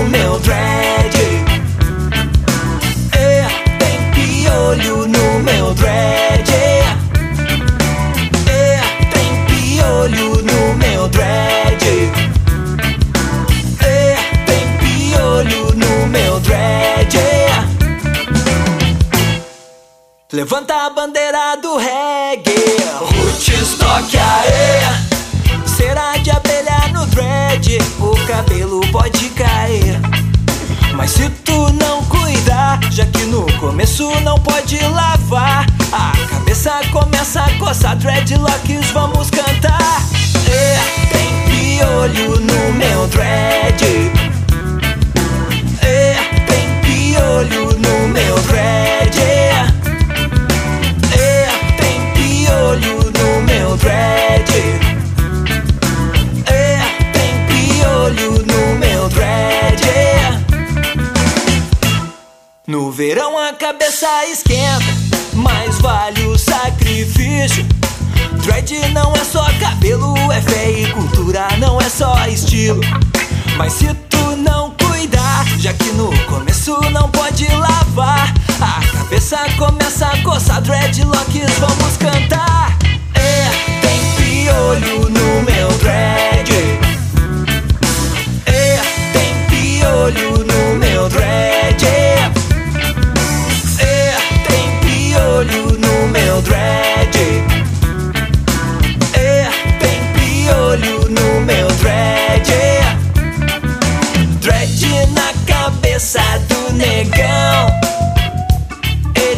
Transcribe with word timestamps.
no 0.00 0.08
meu 0.08 0.38
dread. 0.40 1.14
É, 3.12 3.46
tem 3.78 4.10
piolho 4.12 5.06
no 5.06 5.40
meu 5.40 5.74
dread. 5.74 6.50
É, 8.48 8.80
tem 9.12 9.44
piolho 9.46 10.42
no 10.42 10.74
meu 10.76 11.08
dread. 11.08 11.84
É, 13.84 14.16
tem 14.46 14.78
piolho 14.78 15.74
no 15.74 16.06
meu 16.06 16.40
dread. 16.40 17.18
Levanta 20.32 20.86
a 20.86 20.90
bandeira 20.90 21.56
do 21.56 21.76
reggae. 21.76 22.54
Roots 23.00 23.74
toca. 23.78 24.29
Começo 33.80 34.20
não 34.20 34.38
pode 34.40 34.78
lavar, 34.78 35.64
a 35.90 36.12
cabeça 36.28 36.82
começa 36.92 37.40
a 37.40 37.58
coçar, 37.58 37.96
dreadlocks 37.96 38.90
vamos 38.92 39.30
cantar. 39.30 40.02
É, 40.46 40.78
tem 41.10 41.78
piolho 41.78 42.38
no 42.40 42.74
meu 42.74 43.06
dread. 43.06 43.82
É, 45.80 46.14
tem 46.46 46.68
piolho 46.82 47.70
no 47.78 48.08
meu 48.08 48.34
dread. 48.40 49.18
É, 51.18 51.48
tem 51.78 52.12
piolho 52.12 52.98
no 52.98 53.42
meu 53.46 53.76
dread. 53.78 54.50
É, 56.46 56.80
tem 57.14 57.46
piolho 57.46 58.44
no 58.44 58.78
meu 58.78 59.08
dread. 59.08 59.40
No 62.66 62.92
verão 62.92 63.29
a 63.50 63.52
cabeça 63.52 64.06
esquenta, 64.26 64.84
mas 65.32 65.76
vale 65.80 66.24
o 66.26 66.38
sacrifício. 66.38 67.66
Dread 68.44 68.92
não 68.92 69.12
é 69.12 69.24
só 69.24 69.44
cabelo, 69.58 70.14
é 70.30 70.40
fé 70.40 70.70
e 70.70 70.92
cultura, 70.92 71.48
não 71.58 71.80
é 71.80 71.88
só 71.88 72.14
estilo. 72.28 72.80
Mas 73.56 73.72
se 73.72 73.92
tu 74.08 74.36
não 74.36 74.70
cuidar, 74.70 75.44
já 75.58 75.72
que 75.72 75.90
no 75.92 76.16
começo 76.26 76.78
não 76.92 77.10
pode 77.10 77.48
lavar, 77.48 78.32
a 78.60 78.86
cabeça 78.96 79.38
começa 79.58 80.06
a 80.06 80.22
coçar, 80.22 80.60
dreadlocks, 80.62 81.58
vamos 81.58 81.96
cantar. 81.96 82.78
É, 83.14 83.50
tem 83.80 84.44
piolho 84.44 85.09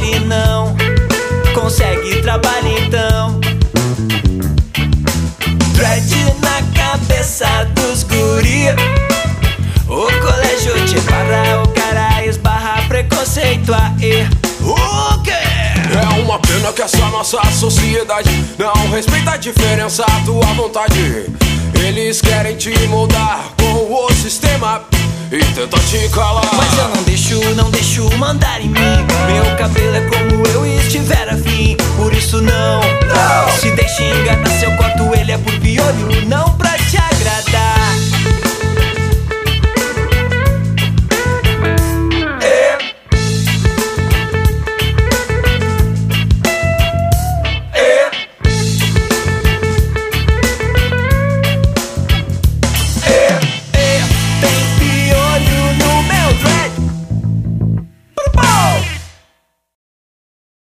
Ele 0.02 0.18
não 0.26 0.74
consegue 1.54 2.20
trabalhar 2.22 2.80
então. 2.80 3.40
Dread 5.74 6.14
na 6.40 6.60
cabeça 6.74 7.46
dos 7.74 8.02
guri. 8.02 8.66
O 9.86 10.06
colégio 10.20 10.74
te 10.86 11.00
para 11.02 11.62
o 11.62 11.68
cara 11.68 12.26
esbarra 12.26 12.82
preconceito 12.88 13.72
aí. 13.72 14.28
O 14.60 15.22
quê? 15.22 15.30
É 15.30 16.20
uma 16.20 16.38
pena 16.40 16.72
que 16.72 16.82
essa 16.82 17.06
nossa 17.08 17.40
sociedade 17.52 18.30
não 18.58 18.90
respeita 18.90 19.32
a 19.32 19.36
diferença, 19.36 20.04
a 20.04 20.24
tua 20.24 20.46
vontade. 20.54 21.26
Eles 21.86 22.20
querem 22.20 22.56
te 22.56 22.76
moldar 22.88 23.52
com 23.56 23.92
o 23.92 24.12
sistema 24.12 24.41
e 25.32 25.42
tentar 25.54 25.78
te 25.80 26.08
calar. 26.10 26.44
Mas 26.54 26.78
eu 26.78 26.88
não 26.88 27.02
deixo, 27.04 27.54
não 27.54 27.70
deixo 27.70 28.18
mandar 28.18 28.60
em 28.60 28.68
mim. 28.68 29.06
Meu 29.26 29.56
cabelo 29.56 29.96
é 29.96 30.00
como 30.02 30.41